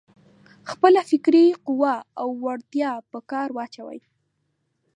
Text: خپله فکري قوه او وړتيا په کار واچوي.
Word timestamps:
خپله 0.69 1.01
فکري 1.09 1.45
قوه 1.65 1.93
او 2.21 2.29
وړتيا 2.43 2.91
په 3.11 3.19
کار 3.31 3.47
واچوي. 3.53 3.99